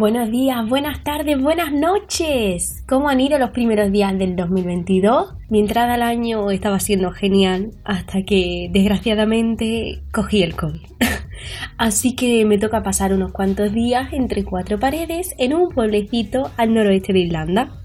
Buenos 0.00 0.30
días, 0.30 0.66
buenas 0.66 1.04
tardes, 1.04 1.38
buenas 1.38 1.72
noches. 1.72 2.82
¿Cómo 2.88 3.10
han 3.10 3.20
ido 3.20 3.38
los 3.38 3.50
primeros 3.50 3.92
días 3.92 4.18
del 4.18 4.34
2022? 4.34 5.34
Mi 5.50 5.60
entrada 5.60 5.92
al 5.92 6.00
año 6.00 6.50
estaba 6.50 6.80
siendo 6.80 7.10
genial 7.10 7.72
hasta 7.84 8.22
que 8.22 8.70
desgraciadamente 8.72 10.00
cogí 10.10 10.42
el 10.42 10.56
COVID. 10.56 10.80
Así 11.76 12.16
que 12.16 12.46
me 12.46 12.56
toca 12.56 12.82
pasar 12.82 13.12
unos 13.12 13.30
cuantos 13.32 13.74
días 13.74 14.14
entre 14.14 14.42
cuatro 14.42 14.80
paredes 14.80 15.34
en 15.36 15.52
un 15.52 15.68
pueblecito 15.68 16.50
al 16.56 16.72
noroeste 16.72 17.12
de 17.12 17.18
Irlanda. 17.18 17.82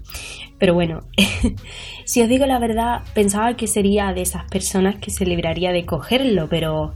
Pero 0.58 0.72
bueno, 0.72 1.00
si 2.06 2.22
os 2.22 2.30
digo 2.30 2.46
la 2.46 2.58
verdad, 2.58 3.02
pensaba 3.12 3.56
que 3.56 3.66
sería 3.66 4.14
de 4.14 4.22
esas 4.22 4.50
personas 4.50 4.96
que 4.96 5.10
celebraría 5.10 5.70
de 5.70 5.84
cogerlo, 5.84 6.48
pero 6.48 6.94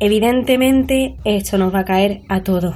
evidentemente 0.00 1.16
esto 1.26 1.58
nos 1.58 1.74
va 1.74 1.80
a 1.80 1.84
caer 1.84 2.22
a 2.30 2.42
todos. 2.42 2.74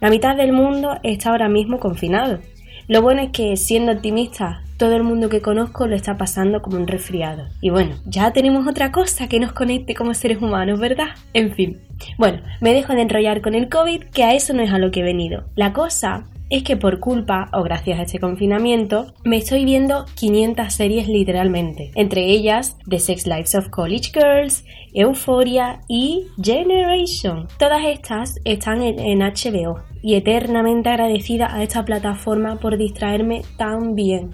La 0.00 0.10
mitad 0.10 0.36
del 0.36 0.52
mundo 0.52 0.98
está 1.02 1.30
ahora 1.30 1.48
mismo 1.48 1.78
confinado. 1.78 2.40
Lo 2.88 3.02
bueno 3.02 3.22
es 3.22 3.30
que, 3.30 3.56
siendo 3.56 3.92
optimista, 3.92 4.62
todo 4.76 4.94
el 4.94 5.02
mundo 5.02 5.28
que 5.28 5.40
conozco 5.40 5.86
lo 5.86 5.96
está 5.96 6.16
pasando 6.16 6.60
como 6.62 6.76
un 6.76 6.86
resfriado. 6.86 7.48
Y 7.60 7.70
bueno, 7.70 7.96
ya 8.04 8.32
tenemos 8.32 8.66
otra 8.68 8.92
cosa 8.92 9.28
que 9.28 9.40
nos 9.40 9.52
conecte 9.52 9.94
como 9.94 10.14
seres 10.14 10.40
humanos, 10.40 10.78
¿verdad? 10.78 11.08
En 11.32 11.52
fin. 11.54 11.80
Bueno, 12.18 12.42
me 12.60 12.74
dejo 12.74 12.92
de 12.92 13.02
enrollar 13.02 13.40
con 13.40 13.54
el 13.54 13.68
COVID, 13.68 14.04
que 14.04 14.24
a 14.24 14.34
eso 14.34 14.52
no 14.52 14.62
es 14.62 14.70
a 14.70 14.78
lo 14.78 14.90
que 14.90 15.00
he 15.00 15.02
venido. 15.02 15.44
La 15.56 15.72
cosa 15.72 16.26
es 16.48 16.62
que 16.62 16.76
por 16.76 17.00
culpa 17.00 17.48
o 17.52 17.62
gracias 17.62 17.98
a 17.98 18.02
este 18.02 18.20
confinamiento 18.20 19.12
me 19.24 19.38
estoy 19.38 19.64
viendo 19.64 20.06
500 20.14 20.72
series 20.72 21.08
literalmente, 21.08 21.90
entre 21.94 22.26
ellas 22.26 22.76
The 22.88 23.00
Sex 23.00 23.26
Lives 23.26 23.54
of 23.54 23.68
College 23.70 24.12
Girls, 24.12 24.64
Euphoria 24.92 25.80
y 25.88 26.26
Generation. 26.40 27.48
Todas 27.58 27.84
estas 27.84 28.40
están 28.44 28.82
en, 28.82 29.18
HBO 29.18 29.80
y 30.02 30.14
eternamente 30.14 30.88
agradecida 30.88 31.52
a 31.52 31.62
esta 31.62 31.84
plataforma 31.84 32.56
por 32.60 32.78
distraerme 32.78 33.42
tan 33.56 33.94
bien. 33.94 34.30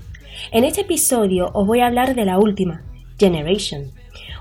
En 0.51 0.65
este 0.65 0.83
episodio 0.83 1.51
os 1.55 1.67
voy 1.67 1.81
a 1.81 1.87
hablar 1.87 2.15
de 2.15 2.25
la 2.25 2.39
última, 2.39 2.83
Generation, 3.19 3.93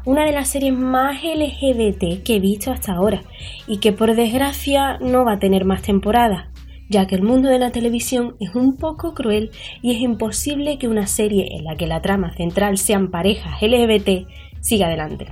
una 0.04 0.26
de 0.26 0.32
las 0.32 0.50
series 0.50 0.74
más 0.74 1.24
LGBT 1.24 2.24
que 2.24 2.36
he 2.36 2.40
visto 2.40 2.72
hasta 2.72 2.94
ahora. 2.94 3.22
Y 3.68 3.78
que 3.78 3.92
por 3.92 4.16
desgracia 4.16 4.98
no 5.00 5.24
va 5.26 5.34
a 5.34 5.40
tener 5.40 5.66
más 5.66 5.84
temporadas 5.84 6.51
ya 6.92 7.08
que 7.08 7.16
el 7.16 7.24
mundo 7.24 7.48
de 7.48 7.58
la 7.58 7.72
televisión 7.72 8.36
es 8.42 8.54
un 8.54 8.76
poco 8.76 9.14
cruel 9.14 9.52
y 9.82 9.96
es 9.96 10.02
imposible 10.02 10.78
que 10.78 10.90
una 10.90 11.08
serie 11.08 11.48
en 11.56 11.64
la 11.64 11.78
que 11.78 11.88
la 11.88 12.02
trama 12.02 12.34
central 12.36 12.78
sean 12.78 13.10
parejas 13.10 13.62
LGBT 13.62 14.28
siga 14.60 14.88
adelante. 14.88 15.28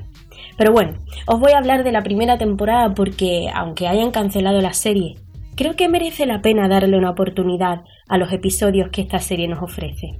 Pero 0.58 0.72
bueno, 0.72 0.94
os 1.28 1.40
voy 1.40 1.52
a 1.52 1.58
hablar 1.58 1.84
de 1.84 1.92
la 1.92 2.02
primera 2.02 2.38
temporada 2.38 2.94
porque, 2.94 3.48
aunque 3.54 3.88
hayan 3.88 4.12
cancelado 4.12 4.62
la 4.62 4.72
serie, 4.72 5.16
creo 5.56 5.76
que 5.76 5.90
merece 5.90 6.26
la 6.26 6.42
pena 6.42 6.70
darle 6.70 6.98
una 6.98 7.12
oportunidad 7.12 7.82
a 8.08 8.18
los 8.18 8.32
episodios 8.32 8.90
que 8.90 9.02
esta 9.02 9.20
serie 9.20 9.50
nos 9.50 9.62
ofrece. 9.62 10.18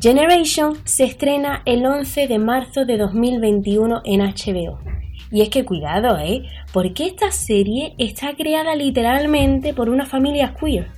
Generation 0.00 0.74
se 0.84 1.04
estrena 1.04 1.62
el 1.64 1.86
11 1.86 2.26
de 2.26 2.38
marzo 2.40 2.84
de 2.84 2.98
2021 2.98 4.02
en 4.04 4.20
HBO 4.20 4.78
y 5.30 5.42
es 5.42 5.48
que 5.48 5.64
cuidado, 5.64 6.18
¿eh? 6.18 6.42
Porque 6.72 7.06
esta 7.06 7.30
serie 7.30 7.94
está 7.98 8.34
creada 8.34 8.74
literalmente 8.74 9.74
por 9.74 9.90
una 9.90 10.06
familia 10.06 10.54
queer. 10.58 10.88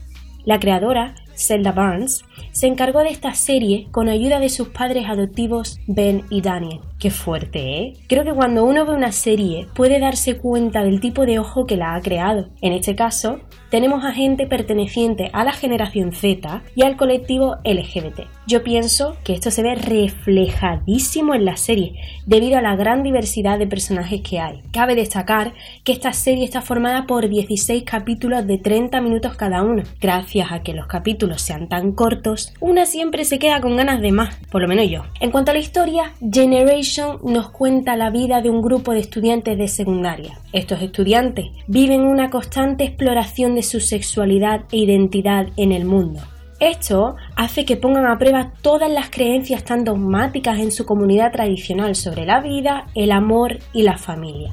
La 0.44 0.58
creadora, 0.58 1.14
Zelda 1.34 1.72
Barnes, 1.72 2.24
se 2.52 2.66
encargó 2.66 3.00
de 3.00 3.10
esta 3.10 3.34
serie 3.34 3.88
con 3.90 4.08
ayuda 4.08 4.40
de 4.40 4.48
sus 4.48 4.68
padres 4.68 5.06
adoptivos 5.08 5.78
Ben 5.86 6.24
y 6.30 6.40
Daniel. 6.40 6.80
Qué 7.00 7.10
fuerte, 7.10 7.78
¿eh? 7.78 7.92
Creo 8.08 8.24
que 8.24 8.34
cuando 8.34 8.62
uno 8.62 8.84
ve 8.84 8.92
una 8.92 9.10
serie 9.10 9.66
puede 9.74 9.98
darse 9.98 10.36
cuenta 10.36 10.84
del 10.84 11.00
tipo 11.00 11.24
de 11.24 11.38
ojo 11.38 11.64
que 11.66 11.78
la 11.78 11.94
ha 11.94 12.02
creado. 12.02 12.50
En 12.60 12.74
este 12.74 12.94
caso, 12.94 13.40
tenemos 13.70 14.04
a 14.04 14.12
gente 14.12 14.46
perteneciente 14.46 15.30
a 15.32 15.42
la 15.42 15.52
generación 15.52 16.12
Z 16.12 16.62
y 16.74 16.82
al 16.82 16.98
colectivo 16.98 17.56
LGBT. 17.64 18.28
Yo 18.46 18.62
pienso 18.62 19.16
que 19.24 19.32
esto 19.32 19.50
se 19.50 19.62
ve 19.62 19.76
reflejadísimo 19.76 21.34
en 21.34 21.46
la 21.46 21.56
serie, 21.56 21.94
debido 22.26 22.58
a 22.58 22.62
la 22.62 22.76
gran 22.76 23.02
diversidad 23.02 23.58
de 23.58 23.66
personajes 23.66 24.20
que 24.20 24.40
hay. 24.40 24.60
Cabe 24.70 24.94
destacar 24.94 25.54
que 25.84 25.92
esta 25.92 26.12
serie 26.12 26.44
está 26.44 26.60
formada 26.60 27.06
por 27.06 27.30
16 27.30 27.84
capítulos 27.84 28.46
de 28.46 28.58
30 28.58 29.00
minutos 29.00 29.36
cada 29.36 29.62
uno. 29.62 29.84
Gracias 30.00 30.52
a 30.52 30.62
que 30.62 30.74
los 30.74 30.86
capítulos 30.86 31.40
sean 31.40 31.68
tan 31.68 31.92
cortos, 31.92 32.52
una 32.60 32.84
siempre 32.84 33.24
se 33.24 33.38
queda 33.38 33.62
con 33.62 33.76
ganas 33.76 34.02
de 34.02 34.12
más, 34.12 34.36
por 34.50 34.60
lo 34.60 34.68
menos 34.68 34.90
yo. 34.90 35.04
En 35.20 35.30
cuanto 35.30 35.52
a 35.52 35.54
la 35.54 35.60
historia, 35.60 36.12
Generation 36.20 36.89
nos 37.22 37.50
cuenta 37.50 37.96
la 37.96 38.10
vida 38.10 38.40
de 38.40 38.50
un 38.50 38.62
grupo 38.62 38.92
de 38.92 39.00
estudiantes 39.00 39.56
de 39.56 39.68
secundaria. 39.68 40.38
Estos 40.52 40.82
estudiantes 40.82 41.46
viven 41.66 42.02
una 42.02 42.30
constante 42.30 42.84
exploración 42.84 43.54
de 43.54 43.62
su 43.62 43.80
sexualidad 43.80 44.62
e 44.72 44.78
identidad 44.78 45.48
en 45.56 45.72
el 45.72 45.84
mundo. 45.84 46.20
Esto 46.58 47.16
hace 47.36 47.64
que 47.64 47.76
pongan 47.76 48.06
a 48.06 48.18
prueba 48.18 48.52
todas 48.60 48.90
las 48.90 49.08
creencias 49.08 49.64
tan 49.64 49.84
dogmáticas 49.84 50.58
en 50.58 50.72
su 50.72 50.84
comunidad 50.84 51.32
tradicional 51.32 51.94
sobre 51.94 52.26
la 52.26 52.40
vida, 52.40 52.86
el 52.94 53.12
amor 53.12 53.58
y 53.72 53.82
la 53.82 53.96
familia. 53.96 54.52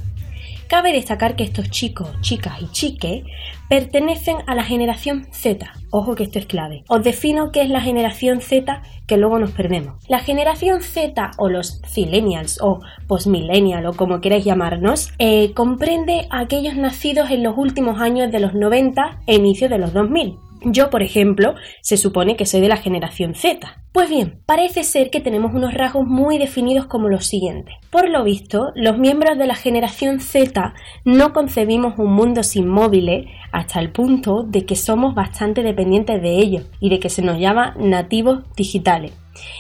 Cabe 0.67 0.91
destacar 0.91 1.37
que 1.37 1.45
estos 1.45 1.69
chicos, 1.69 2.09
chicas 2.19 2.61
y 2.61 2.67
chiques 2.71 3.23
pertenecen 3.69 4.37
a 4.47 4.55
la 4.55 4.63
generación 4.63 5.25
Z. 5.31 5.65
Ojo 5.91 6.15
que 6.15 6.23
esto 6.23 6.39
es 6.39 6.45
clave. 6.45 6.83
Os 6.89 7.03
defino 7.03 7.51
qué 7.53 7.61
es 7.61 7.69
la 7.69 7.79
generación 7.79 8.41
Z 8.41 8.81
que 9.07 9.15
luego 9.15 9.39
nos 9.39 9.51
perdemos. 9.51 10.03
La 10.09 10.19
generación 10.19 10.81
Z 10.81 11.31
o 11.37 11.47
los 11.47 11.81
Zillennials 11.87 12.59
o 12.61 12.81
Postmillennial 13.07 13.85
o 13.85 13.93
como 13.93 14.19
queráis 14.19 14.43
llamarnos, 14.43 15.13
eh, 15.19 15.53
comprende 15.53 16.27
a 16.29 16.41
aquellos 16.41 16.75
nacidos 16.75 17.31
en 17.31 17.43
los 17.43 17.57
últimos 17.57 18.01
años 18.01 18.29
de 18.31 18.41
los 18.41 18.53
90 18.53 19.21
e 19.25 19.35
inicio 19.35 19.69
de 19.69 19.77
los 19.77 19.93
2000. 19.93 20.37
Yo, 20.69 20.89
por 20.89 21.01
ejemplo, 21.01 21.55
se 21.81 21.95
supone 21.95 22.35
que 22.35 22.45
soy 22.45 22.59
de 22.59 22.67
la 22.67 22.75
generación 22.75 23.35
Z. 23.35 23.81
Pues 23.93 24.09
bien, 24.09 24.41
parece 24.45 24.83
ser 24.83 25.09
que 25.09 25.21
tenemos 25.21 25.53
unos 25.53 25.73
rasgos 25.73 26.05
muy 26.05 26.37
definidos 26.37 26.87
como 26.87 27.07
los 27.07 27.25
siguientes. 27.25 27.75
Por 27.89 28.09
lo 28.09 28.25
visto, 28.25 28.71
los 28.75 28.97
miembros 28.97 29.37
de 29.37 29.47
la 29.47 29.55
generación 29.55 30.19
Z 30.19 30.73
no 31.05 31.31
concebimos 31.31 31.97
un 31.97 32.11
mundo 32.11 32.43
sin 32.43 32.67
móviles 32.67 33.27
hasta 33.53 33.79
el 33.79 33.91
punto 33.91 34.43
de 34.43 34.65
que 34.65 34.75
somos 34.75 35.15
bastante 35.15 35.63
dependientes 35.63 36.21
de 36.21 36.37
ellos 36.37 36.65
y 36.81 36.89
de 36.89 36.99
que 36.99 37.09
se 37.09 37.21
nos 37.21 37.39
llama 37.39 37.73
nativos 37.79 38.43
digitales. 38.57 39.13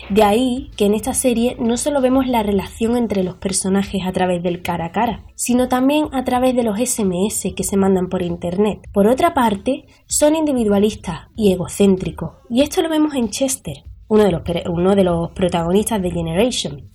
De 0.09 0.23
ahí 0.23 0.71
que 0.77 0.85
en 0.85 0.93
esta 0.93 1.13
serie 1.13 1.55
no 1.59 1.77
solo 1.77 2.01
vemos 2.01 2.27
la 2.27 2.43
relación 2.43 2.95
entre 2.95 3.23
los 3.23 3.35
personajes 3.35 4.01
a 4.05 4.11
través 4.11 4.41
del 4.41 4.61
cara 4.61 4.85
a 4.85 4.91
cara, 4.91 5.23
sino 5.35 5.67
también 5.67 6.07
a 6.13 6.23
través 6.23 6.55
de 6.55 6.63
los 6.63 6.79
SMS 6.79 7.53
que 7.55 7.63
se 7.63 7.77
mandan 7.77 8.09
por 8.09 8.21
internet. 8.21 8.79
Por 8.93 9.07
otra 9.07 9.33
parte, 9.33 9.85
son 10.05 10.35
individualistas 10.35 11.27
y 11.35 11.51
egocéntricos, 11.51 12.31
y 12.49 12.61
esto 12.61 12.81
lo 12.81 12.89
vemos 12.89 13.15
en 13.15 13.29
Chester, 13.29 13.83
uno 14.07 14.23
de 14.23 14.31
los, 14.31 14.41
uno 14.69 14.95
de 14.95 15.03
los 15.03 15.31
protagonistas 15.31 16.01
de 16.01 16.11
Generation. 16.11 16.89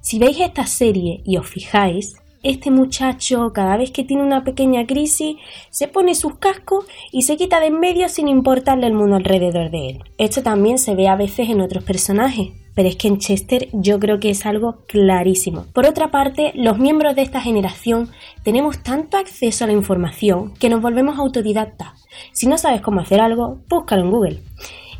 Si 0.00 0.18
veis 0.18 0.40
esta 0.40 0.66
serie 0.66 1.22
y 1.24 1.36
os 1.36 1.46
fijáis, 1.46 2.16
este 2.42 2.70
muchacho, 2.70 3.52
cada 3.52 3.76
vez 3.76 3.90
que 3.90 4.04
tiene 4.04 4.22
una 4.22 4.44
pequeña 4.44 4.86
crisis, 4.86 5.36
se 5.70 5.88
pone 5.88 6.14
sus 6.14 6.38
cascos 6.38 6.86
y 7.12 7.22
se 7.22 7.36
quita 7.36 7.60
de 7.60 7.66
en 7.66 7.78
medio 7.78 8.08
sin 8.08 8.28
importarle 8.28 8.86
el 8.86 8.94
mundo 8.94 9.16
alrededor 9.16 9.70
de 9.70 9.90
él. 9.90 10.04
Esto 10.18 10.42
también 10.42 10.78
se 10.78 10.94
ve 10.94 11.08
a 11.08 11.16
veces 11.16 11.48
en 11.48 11.60
otros 11.60 11.84
personajes, 11.84 12.48
pero 12.74 12.88
es 12.88 12.96
que 12.96 13.08
en 13.08 13.18
Chester 13.18 13.68
yo 13.72 14.00
creo 14.00 14.18
que 14.20 14.30
es 14.30 14.46
algo 14.46 14.84
clarísimo. 14.86 15.66
Por 15.72 15.86
otra 15.86 16.10
parte, 16.10 16.52
los 16.54 16.78
miembros 16.78 17.14
de 17.14 17.22
esta 17.22 17.40
generación 17.40 18.08
tenemos 18.42 18.82
tanto 18.82 19.18
acceso 19.18 19.64
a 19.64 19.66
la 19.66 19.72
información 19.72 20.54
que 20.54 20.68
nos 20.68 20.80
volvemos 20.80 21.18
autodidactas. 21.18 22.06
Si 22.32 22.46
no 22.46 22.58
sabes 22.58 22.80
cómo 22.80 23.00
hacer 23.00 23.20
algo, 23.20 23.58
búscalo 23.68 24.02
en 24.02 24.10
Google. 24.10 24.42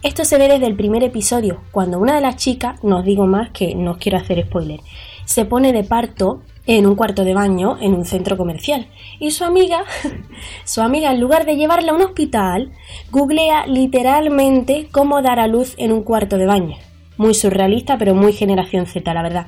Esto 0.03 0.25
se 0.25 0.38
ve 0.38 0.49
desde 0.49 0.67
el 0.67 0.76
primer 0.76 1.03
episodio, 1.03 1.61
cuando 1.73 1.99
una 1.99 2.15
de 2.15 2.23
las 2.23 2.37
chicas, 2.37 2.82
no 2.82 2.99
os 2.99 3.05
digo 3.05 3.26
más 3.26 3.50
que 3.50 3.75
no 3.75 3.93
os 3.93 3.99
quiero 3.99 4.17
hacer 4.17 4.43
spoiler, 4.47 4.81
se 5.26 5.44
pone 5.44 5.73
de 5.73 5.85
parto 5.85 6.41
en 6.67 6.87
un 6.87 6.95
cuarto 6.95 7.25
de 7.25 7.35
baño 7.35 7.79
en 7.81 7.95
un 7.95 8.05
centro 8.05 8.37
comercial. 8.37 8.89
Y 9.19 9.31
su 9.31 9.45
amiga, 9.45 9.85
su 10.65 10.81
amiga, 10.81 11.12
en 11.12 11.21
lugar 11.21 11.47
de 11.47 11.57
llevarla 11.57 11.93
a 11.93 11.95
un 11.95 12.03
hospital, 12.03 12.73
googlea 13.11 13.67
literalmente 13.67 14.89
cómo 14.91 15.23
dar 15.23 15.39
a 15.41 15.47
luz 15.47 15.75
en 15.79 15.93
un 15.93 16.03
cuarto 16.03 16.37
de 16.37 16.47
baño. 16.47 16.77
Muy 17.17 17.35
surrealista, 17.35 17.99
pero 17.99 18.15
muy 18.15 18.33
generación 18.33 18.87
Z, 18.87 19.12
la 19.12 19.23
verdad. 19.23 19.47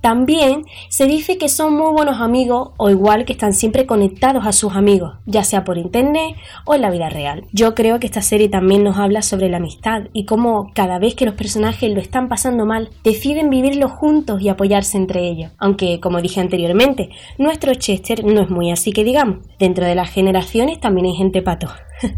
También 0.00 0.64
se 0.88 1.06
dice 1.06 1.38
que 1.38 1.48
son 1.48 1.76
muy 1.76 1.92
buenos 1.92 2.20
amigos 2.20 2.70
o 2.76 2.90
igual 2.90 3.24
que 3.24 3.32
están 3.32 3.52
siempre 3.52 3.86
conectados 3.86 4.46
a 4.46 4.52
sus 4.52 4.74
amigos, 4.74 5.14
ya 5.26 5.42
sea 5.42 5.64
por 5.64 5.78
internet 5.78 6.36
o 6.64 6.74
en 6.74 6.82
la 6.82 6.90
vida 6.90 7.08
real. 7.08 7.44
Yo 7.52 7.74
creo 7.74 7.98
que 7.98 8.06
esta 8.06 8.22
serie 8.22 8.48
también 8.48 8.84
nos 8.84 8.98
habla 8.98 9.22
sobre 9.22 9.48
la 9.48 9.56
amistad 9.56 10.04
y 10.12 10.24
cómo 10.24 10.70
cada 10.74 10.98
vez 10.98 11.14
que 11.14 11.24
los 11.24 11.34
personajes 11.34 11.92
lo 11.92 12.00
están 12.00 12.28
pasando 12.28 12.66
mal, 12.66 12.90
deciden 13.02 13.50
vivirlo 13.50 13.88
juntos 13.88 14.40
y 14.42 14.48
apoyarse 14.48 14.96
entre 14.96 15.28
ellos. 15.28 15.50
Aunque, 15.58 16.00
como 16.00 16.20
dije 16.20 16.40
anteriormente, 16.40 17.10
nuestro 17.38 17.74
Chester 17.74 18.24
no 18.24 18.42
es 18.42 18.50
muy 18.50 18.70
así 18.70 18.92
que 18.92 19.04
digamos. 19.04 19.38
Dentro 19.58 19.86
de 19.86 19.94
las 19.94 20.10
generaciones 20.10 20.80
también 20.80 21.06
hay 21.06 21.14
gente 21.14 21.42
pato. 21.42 21.68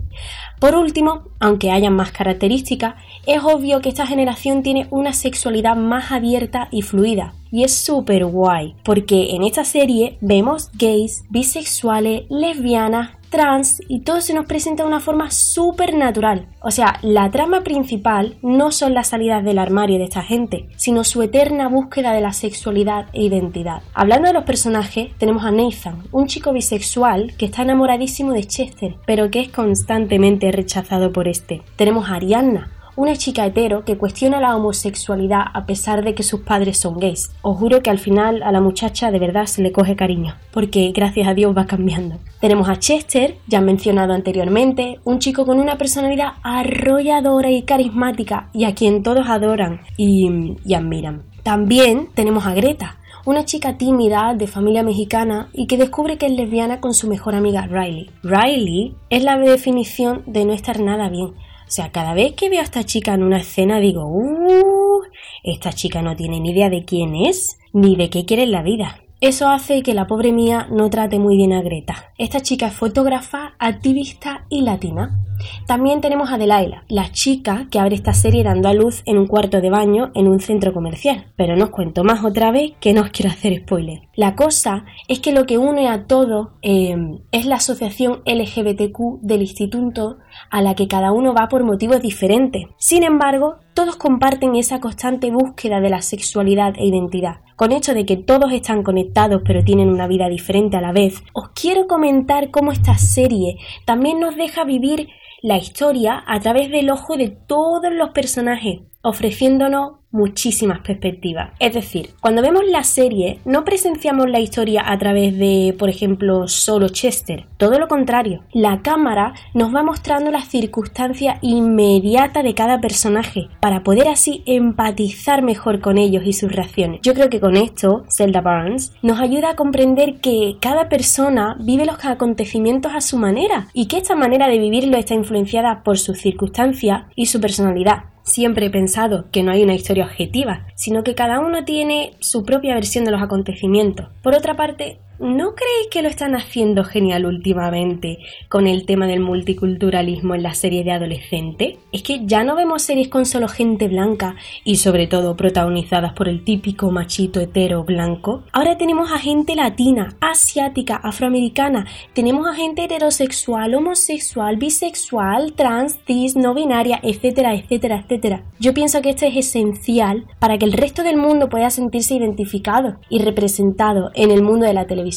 Por 0.61 0.75
último, 0.75 1.25
aunque 1.39 1.71
hayan 1.71 1.95
más 1.95 2.11
características, 2.11 2.95
es 3.27 3.43
obvio 3.43 3.81
que 3.81 3.89
esta 3.89 4.07
generación 4.07 4.63
tiene 4.63 4.89
una 4.91 5.13
sexualidad 5.13 5.77
más 5.77 6.11
abierta 6.11 6.69
y 6.71 6.83
fluida. 6.83 7.35
Y 7.51 7.65
es 7.65 7.75
súper 7.75 8.27
guay, 8.27 8.75
porque 8.85 9.31
en 9.35 9.43
esta 9.43 9.65
serie 9.65 10.19
vemos 10.21 10.71
gays, 10.75 11.25
bisexuales, 11.31 12.25
lesbianas, 12.29 13.11
trans 13.29 13.81
y 13.89 14.01
todo 14.01 14.21
se 14.21 14.35
nos 14.35 14.47
presenta 14.47 14.83
de 14.83 14.89
una 14.89 15.01
forma 15.01 15.31
súper 15.31 15.95
natural. 15.95 16.47
O 16.61 16.71
sea, 16.71 16.99
la 17.03 17.31
trama 17.31 17.63
principal 17.63 18.37
no 18.43 18.73
son 18.73 18.95
las 18.95 19.09
salidas 19.09 19.45
del 19.45 19.59
armario 19.59 19.99
de 19.99 20.05
esta 20.05 20.23
gente, 20.23 20.69
sino 20.77 21.05
su 21.05 21.23
eterna 21.23 21.69
búsqueda 21.69 22.13
de 22.13 22.21
la 22.21 22.33
sexualidad 22.33 23.07
e 23.13 23.23
identidad. 23.23 23.83
Hablando 23.95 24.29
de 24.29 24.35
los 24.35 24.45
personajes, 24.45 25.11
tenemos 25.19 25.45
a 25.45 25.51
Nathan, 25.51 26.03
un 26.13 26.27
chico 26.27 26.53
bisexual 26.53 27.35
que 27.37 27.47
está 27.47 27.63
enamoradísimo 27.63 28.33
de 28.33 28.45
Chester, 28.45 28.97
pero 29.07 29.31
que 29.31 29.41
es 29.41 29.49
constantemente 29.49 30.51
rechazado 30.53 31.13
por 31.13 31.29
este. 31.29 31.63
Tenemos 31.77 32.09
a 32.09 32.15
Arianna, 32.15 32.71
una 32.99 33.15
chica 33.15 33.47
hetero 33.47 33.85
que 33.85 33.97
cuestiona 33.97 34.41
la 34.41 34.57
homosexualidad 34.57 35.43
a 35.55 35.67
pesar 35.67 36.03
de 36.03 36.17
que 36.17 36.25
sus 36.25 36.41
padres 36.41 36.79
son 36.79 36.99
gays. 36.99 37.31
Os 37.43 37.57
juro 37.57 37.81
que 37.81 37.91
al 37.91 38.01
final 38.01 38.43
a 38.43 38.51
la 38.51 38.61
muchacha 38.61 39.13
de 39.13 39.21
verdad 39.21 39.47
se 39.47 39.63
le 39.63 39.71
coge 39.71 39.95
cariño, 39.95 40.35
porque 40.51 40.91
gracias 40.91 41.29
a 41.29 41.35
Dios 41.35 41.57
va 41.57 41.67
cambiando. 41.67 42.17
Tenemos 42.41 42.69
a 42.69 42.81
Chester, 42.81 43.37
ya 43.47 43.61
mencionado 43.61 44.15
anteriormente, 44.15 44.99
un 45.05 45.21
chico 45.21 45.47
con 45.47 45.61
una 45.61 45.79
personalidad 45.79 46.33
arrolladora 46.43 47.53
y 47.53 47.63
carismática 47.63 48.49
y 48.53 48.65
a 48.65 48.75
quien 48.75 49.05
todos 49.05 49.29
adoran 49.29 49.83
y, 49.97 50.57
y 50.65 50.75
admiran. 50.75 51.23
También 51.45 52.09
tenemos 52.17 52.47
a 52.47 52.55
Greta, 52.55 52.99
una 53.25 53.45
chica 53.45 53.79
tímida 53.79 54.35
de 54.35 54.49
familia 54.49 54.83
mexicana 54.83 55.51
y 55.53 55.69
que 55.69 55.77
descubre 55.77 56.19
que 56.19 56.27
es 56.27 56.33
lesbiana 56.33 56.81
con 56.81 56.95
su 56.95 57.09
mejor 57.09 57.37
amiga 57.37 57.69
Riley. 57.69 58.11
Riley 58.25 58.97
es 59.09 59.23
la 59.23 59.39
definición 59.39 60.25
de 60.27 60.45
no 60.45 60.53
estar 60.53 60.81
nada 60.81 61.09
bien, 61.09 61.35
o 61.69 61.71
sea, 61.71 61.93
cada 61.93 62.15
vez 62.15 62.33
que 62.33 62.49
veo 62.49 62.61
a 62.61 62.65
esta 62.65 62.83
chica 62.83 63.13
en 63.13 63.23
una 63.23 63.41
escena 63.41 63.79
digo, 63.79 64.07
uh, 64.07 65.03
esta 65.45 65.71
chica 65.71 66.01
no 66.01 66.17
tiene 66.17 66.41
ni 66.41 66.53
idea 66.53 66.71
de 66.71 66.87
quién 66.87 67.15
es 67.15 67.59
ni 67.75 67.95
de 67.95 68.09
qué 68.09 68.25
quiere 68.25 68.45
en 68.45 68.53
la 68.53 68.63
vida. 68.63 69.03
Eso 69.21 69.49
hace 69.49 69.83
que 69.83 69.93
la 69.93 70.07
pobre 70.07 70.33
mía 70.33 70.67
no 70.71 70.89
trate 70.89 71.19
muy 71.19 71.37
bien 71.37 71.53
a 71.53 71.61
Greta. 71.61 72.13
Esta 72.17 72.41
chica 72.41 72.69
es 72.69 72.73
fotógrafa, 72.73 73.55
activista 73.59 74.47
y 74.49 74.63
latina. 74.63 75.21
También 75.67 76.01
tenemos 76.01 76.33
a 76.33 76.39
Delilah, 76.39 76.85
la 76.89 77.13
chica 77.13 77.67
que 77.71 77.81
abre 77.81 77.97
esta 77.97 78.15
serie 78.15 78.45
dando 78.45 78.69
a 78.69 78.75
luz 78.75 79.03
en 79.05 79.19
un 79.19 79.27
cuarto 79.27 79.61
de 79.61 79.69
baño 79.69 80.11
en 80.15 80.27
un 80.27 80.41
centro 80.41 80.73
comercial. 80.73 81.27
Pero 81.37 81.55
no 81.55 81.65
os 81.65 81.71
cuento 81.71 82.03
más 82.03 82.25
otra 82.25 82.51
vez 82.51 82.73
que 82.81 82.95
no 82.95 83.03
os 83.03 83.11
quiero 83.11 83.31
hacer 83.31 83.61
spoiler. 83.61 84.08
La 84.19 84.35
cosa 84.35 84.85
es 85.07 85.21
que 85.21 85.31
lo 85.31 85.47
que 85.47 85.59
une 85.59 85.87
a 85.87 86.09
todo 86.09 86.55
em, 86.61 87.21
es 87.31 87.47
la 87.47 87.55
asociación 87.55 88.23
LGBTQ 88.27 89.21
del 89.23 89.43
instituto 89.43 90.19
a 90.51 90.61
la 90.61 90.75
que 90.75 90.89
cada 90.89 91.13
uno 91.13 91.35
va 91.35 91.47
por 91.47 91.63
motivos 91.63 92.03
diferentes. 92.03 92.65
Sin 92.79 93.05
embargo, 93.05 93.59
todos 93.75 93.95
comparten 93.95 94.57
esa 94.57 94.81
constante 94.81 95.31
búsqueda 95.31 95.79
de 95.79 95.91
la 95.91 96.03
sexualidad 96.03 96.75
e 96.79 96.87
identidad. 96.87 97.43
Con 97.55 97.71
hecho 97.71 97.95
de 97.95 98.07
que 98.07 98.17
todos 98.17 98.51
están 98.51 98.83
conectados 98.83 99.43
pero 99.47 99.63
tienen 99.63 99.89
una 99.89 100.09
vida 100.09 100.29
diferente 100.29 100.77
a 100.77 100.81
la 100.81 100.91
vez, 100.91 101.23
os 101.33 101.51
quiero 101.51 101.87
comentar 101.87 102.51
cómo 102.51 102.73
esta 102.73 102.99
serie 102.99 103.59
también 103.85 104.19
nos 104.19 104.35
deja 104.35 104.65
vivir 104.65 105.11
la 105.43 105.59
historia 105.59 106.25
a 106.27 106.41
través 106.41 106.73
del 106.73 106.91
ojo 106.91 107.17
de 107.17 107.29
todos 107.29 107.93
los 107.93 108.11
personajes, 108.11 108.81
ofreciéndonos 109.01 109.99
muchísimas 110.11 110.81
perspectivas. 110.81 111.51
Es 111.59 111.75
decir, 111.75 112.11
cuando 112.21 112.43
vemos 112.43 112.65
la 112.67 112.85
serie 112.85 113.41
no 113.45 113.65
presenciamos 113.65 114.29
la 114.29 114.41
historia 114.41 114.83
a 114.87 114.99
través 114.99 115.37
de, 115.39 115.75
por 115.79 115.89
ejemplo, 115.89 116.49
solo 116.49 116.89
Chester. 116.89 117.47
Todo 117.57 117.79
lo 117.79 117.89
contrario, 117.89 118.45
la 118.53 118.83
cámara 118.83 119.35
nos 119.55 119.75
va 119.75 119.83
mostrando 119.83 120.31
las 120.31 120.49
circunstancias 120.49 121.39
inmediatas 121.43 122.45
de 122.45 122.55
cada 122.55 122.81
personaje 122.81 123.49
para 123.61 123.83
poder 123.83 124.09
así 124.09 124.43
empatizar 124.47 125.43
mejor 125.43 125.81
con 125.81 125.99
ellos 125.99 126.23
y 126.25 126.33
sus 126.33 126.53
reacciones. 126.53 127.01
Yo 127.03 127.15
creo 127.15 127.29
que 127.29 127.41
con 127.41 127.57
esto, 127.57 128.05
Zelda 128.09 128.41
Barnes 128.41 128.93
nos 129.03 129.21
ayuda 129.21 129.51
a 129.51 129.57
comprender 129.57 130.21
que 130.21 130.57
cada 130.61 130.89
persona 130.89 131.57
vive 131.61 131.85
los 131.85 132.05
acontecimientos 132.05 132.93
a 132.95 133.01
su 133.01 133.19
manera 133.19 133.69
y 133.73 133.87
que 133.87 133.99
esta 133.99 134.15
manera 134.15 134.49
de 134.49 134.59
vivirlo 134.59 134.97
está 134.97 135.15
influenciada 135.15 135.83
por 135.83 135.99
sus 135.99 136.19
circunstancias 136.19 137.03
y 137.15 137.27
su 137.27 137.41
personalidad. 137.41 138.05
Siempre 138.29 138.67
he 138.67 138.71
pensado 138.71 139.25
que 139.33 139.43
no 139.43 139.53
hay 139.53 139.63
una 139.63 139.75
historia 139.75 139.98
objetiva, 140.05 140.67
sino 140.75 141.03
que 141.03 141.15
cada 141.15 141.41
uno 141.41 141.65
tiene 141.65 142.13
su 142.21 142.45
propia 142.45 142.75
versión 142.75 143.05
de 143.05 143.11
los 143.11 143.23
acontecimientos. 143.23 144.09
Por 144.23 144.35
otra 144.35 144.57
parte, 144.57 144.99
¿No 145.21 145.57
creéis 145.57 145.89
que 145.91 146.01
lo 146.01 146.09
están 146.09 146.37
haciendo 146.37 146.85
genial 146.85 147.27
últimamente 147.27 148.19
con 148.49 148.69
el 148.69 148.87
tema 148.87 149.09
del 149.09 149.19
multiculturalismo 149.19 150.37
en 150.37 150.45
la 150.45 150.55
serie 150.55 150.85
de 150.85 150.93
adolescentes? 150.93 151.77
Es 151.91 152.05
que 152.05 152.21
ya 152.25 152.45
no 152.45 152.55
vemos 152.55 152.83
series 152.83 153.09
con 153.09 153.27
solo 153.27 153.49
gente 153.49 153.89
blanca 153.89 154.37
y 154.63 154.77
sobre 154.77 155.09
todo 155.09 155.35
protagonizadas 155.35 156.13
por 156.13 156.29
el 156.29 156.45
típico 156.45 156.93
machito 156.93 157.41
hetero 157.41 157.83
blanco. 157.83 158.45
Ahora 158.53 158.79
tenemos 158.79 159.11
a 159.11 159.19
gente 159.19 159.57
latina, 159.57 160.15
asiática, 160.21 160.95
afroamericana, 161.03 161.89
tenemos 162.13 162.47
a 162.47 162.55
gente 162.55 162.85
heterosexual, 162.85 163.75
homosexual, 163.75 164.57
bisexual, 164.57 165.55
trans, 165.55 165.99
cis, 166.07 166.37
no 166.37 166.55
binaria, 166.55 167.01
etcétera, 167.03 167.57
etcétera, 167.57 168.05
etcétera. 168.05 168.45
Yo 168.61 168.73
pienso 168.73 169.03
que 169.03 169.11
esto 169.11 169.27
es 169.27 169.37
esencial 169.37 170.27
para 170.39 170.59
que 170.59 170.65
el 170.65 170.75
resto 170.75 171.03
del 171.03 171.17
mundo 171.17 171.49
pueda 171.49 171.71
sentirse 171.71 172.15
identificado 172.15 173.01
y 173.11 173.19
representado 173.19 174.13
en 174.15 174.31
el 174.31 174.45
mundo 174.45 174.65
de 174.65 174.75
la 174.75 174.87
televisión 174.87 175.08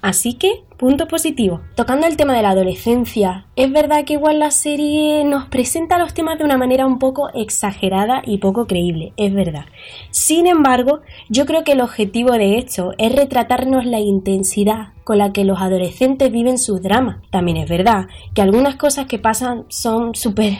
Así 0.00 0.34
que, 0.34 0.62
punto 0.76 1.08
positivo. 1.08 1.60
Tocando 1.74 2.06
el 2.06 2.16
tema 2.16 2.34
de 2.34 2.42
la 2.42 2.50
adolescencia, 2.50 3.46
es 3.56 3.72
verdad 3.72 4.04
que 4.04 4.12
igual 4.12 4.38
la 4.38 4.52
serie 4.52 5.24
nos 5.24 5.46
presenta 5.46 5.98
los 5.98 6.14
temas 6.14 6.38
de 6.38 6.44
una 6.44 6.56
manera 6.56 6.86
un 6.86 6.98
poco 7.00 7.30
exagerada 7.34 8.22
y 8.24 8.38
poco 8.38 8.66
creíble, 8.66 9.12
es 9.16 9.34
verdad. 9.34 9.66
Sin 10.10 10.46
embargo, 10.46 11.00
yo 11.28 11.46
creo 11.46 11.64
que 11.64 11.72
el 11.72 11.80
objetivo 11.80 12.32
de 12.32 12.58
esto 12.58 12.92
es 12.98 13.14
retratarnos 13.14 13.84
la 13.86 13.98
intensidad 13.98 14.92
con 15.02 15.18
la 15.18 15.32
que 15.32 15.44
los 15.44 15.60
adolescentes 15.60 16.30
viven 16.30 16.58
sus 16.58 16.80
dramas. 16.80 17.16
También 17.30 17.56
es 17.56 17.68
verdad 17.68 18.06
que 18.34 18.42
algunas 18.42 18.76
cosas 18.76 19.06
que 19.06 19.18
pasan 19.18 19.64
son 19.68 20.14
súper 20.14 20.58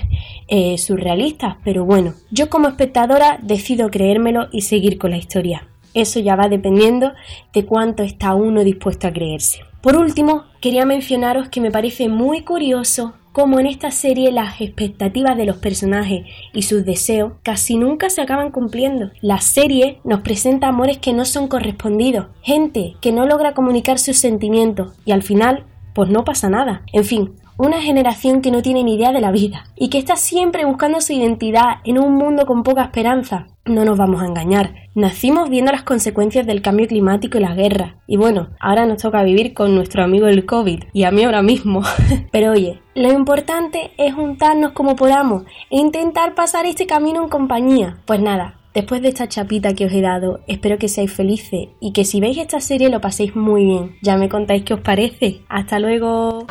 eh, 0.48 0.78
surrealistas, 0.78 1.56
pero 1.62 1.84
bueno, 1.84 2.14
yo 2.30 2.50
como 2.50 2.66
espectadora 2.68 3.38
decido 3.40 3.90
creérmelo 3.90 4.48
y 4.50 4.62
seguir 4.62 4.98
con 4.98 5.12
la 5.12 5.18
historia. 5.18 5.68
Eso 5.98 6.20
ya 6.20 6.36
va 6.36 6.48
dependiendo 6.48 7.12
de 7.52 7.66
cuánto 7.66 8.04
está 8.04 8.32
uno 8.34 8.62
dispuesto 8.62 9.08
a 9.08 9.12
creerse. 9.12 9.62
Por 9.82 9.96
último, 9.96 10.44
quería 10.60 10.86
mencionaros 10.86 11.48
que 11.48 11.60
me 11.60 11.72
parece 11.72 12.08
muy 12.08 12.42
curioso 12.42 13.14
cómo 13.32 13.58
en 13.58 13.66
esta 13.66 13.90
serie 13.90 14.30
las 14.30 14.60
expectativas 14.60 15.36
de 15.36 15.44
los 15.44 15.56
personajes 15.56 16.24
y 16.52 16.62
sus 16.62 16.84
deseos 16.84 17.32
casi 17.42 17.76
nunca 17.76 18.10
se 18.10 18.20
acaban 18.20 18.52
cumpliendo. 18.52 19.10
La 19.22 19.40
serie 19.40 19.98
nos 20.04 20.20
presenta 20.20 20.68
amores 20.68 20.98
que 20.98 21.12
no 21.12 21.24
son 21.24 21.48
correspondidos, 21.48 22.28
gente 22.42 22.94
que 23.00 23.10
no 23.10 23.26
logra 23.26 23.54
comunicar 23.54 23.98
sus 23.98 24.18
sentimientos 24.18 24.92
y 25.04 25.10
al 25.10 25.24
final 25.24 25.64
pues 25.94 26.10
no 26.10 26.24
pasa 26.24 26.48
nada. 26.48 26.82
En 26.92 27.04
fin, 27.04 27.32
una 27.58 27.82
generación 27.82 28.40
que 28.40 28.52
no 28.52 28.62
tiene 28.62 28.84
ni 28.84 28.94
idea 28.94 29.12
de 29.12 29.20
la 29.20 29.32
vida 29.32 29.64
y 29.76 29.90
que 29.90 29.98
está 29.98 30.16
siempre 30.16 30.64
buscando 30.64 31.00
su 31.00 31.12
identidad 31.12 31.78
en 31.84 31.98
un 31.98 32.14
mundo 32.14 32.46
con 32.46 32.62
poca 32.62 32.84
esperanza. 32.84 33.48
No 33.66 33.84
nos 33.84 33.98
vamos 33.98 34.22
a 34.22 34.26
engañar, 34.26 34.74
nacimos 34.94 35.50
viendo 35.50 35.72
las 35.72 35.82
consecuencias 35.82 36.46
del 36.46 36.62
cambio 36.62 36.86
climático 36.86 37.36
y 37.36 37.40
la 37.42 37.54
guerra. 37.54 37.96
Y 38.06 38.16
bueno, 38.16 38.50
ahora 38.60 38.86
nos 38.86 39.02
toca 39.02 39.22
vivir 39.24 39.52
con 39.52 39.74
nuestro 39.74 40.04
amigo 40.04 40.28
el 40.28 40.46
COVID 40.46 40.84
y 40.92 41.02
a 41.02 41.10
mí 41.10 41.24
ahora 41.24 41.42
mismo. 41.42 41.82
Pero 42.32 42.52
oye, 42.52 42.80
lo 42.94 43.12
importante 43.12 43.90
es 43.98 44.14
juntarnos 44.14 44.72
como 44.72 44.94
podamos 44.96 45.42
e 45.68 45.78
intentar 45.78 46.34
pasar 46.34 46.64
este 46.64 46.86
camino 46.86 47.22
en 47.24 47.28
compañía. 47.28 47.98
Pues 48.06 48.20
nada, 48.20 48.54
Después 48.74 49.02
de 49.02 49.08
esta 49.08 49.28
chapita 49.28 49.74
que 49.74 49.86
os 49.86 49.92
he 49.92 50.02
dado, 50.02 50.40
espero 50.46 50.78
que 50.78 50.86
seáis 50.86 51.12
felices 51.12 51.70
y 51.80 51.92
que 51.92 52.04
si 52.04 52.20
veis 52.20 52.38
esta 52.38 52.60
serie 52.60 52.90
lo 52.90 53.00
paséis 53.00 53.34
muy 53.34 53.64
bien. 53.64 53.96
Ya 54.02 54.16
me 54.16 54.28
contáis 54.28 54.62
qué 54.62 54.74
os 54.74 54.80
parece. 54.80 55.40
Hasta 55.48 55.80
luego. 55.80 56.46